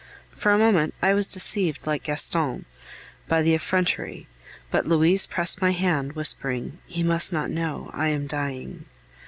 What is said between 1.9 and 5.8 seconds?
Gaston, by the effrontery; but Louise pressed my